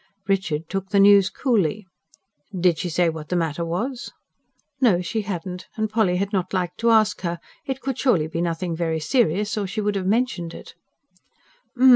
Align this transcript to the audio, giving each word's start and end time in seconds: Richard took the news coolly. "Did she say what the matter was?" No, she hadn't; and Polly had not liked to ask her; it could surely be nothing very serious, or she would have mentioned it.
Richard 0.27 0.67
took 0.67 0.89
the 0.89 0.99
news 0.99 1.29
coolly. 1.29 1.85
"Did 2.59 2.79
she 2.79 2.89
say 2.89 3.07
what 3.07 3.29
the 3.29 3.35
matter 3.35 3.63
was?" 3.63 4.11
No, 4.81 4.99
she 4.99 5.21
hadn't; 5.21 5.67
and 5.75 5.91
Polly 5.91 6.15
had 6.15 6.33
not 6.33 6.53
liked 6.55 6.79
to 6.79 6.89
ask 6.89 7.21
her; 7.21 7.37
it 7.67 7.81
could 7.81 7.99
surely 7.99 8.25
be 8.25 8.41
nothing 8.41 8.75
very 8.75 8.99
serious, 8.99 9.55
or 9.59 9.67
she 9.67 9.79
would 9.79 9.93
have 9.93 10.07
mentioned 10.07 10.55
it. 10.55 10.73